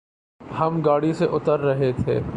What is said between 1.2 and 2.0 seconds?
اتر رہ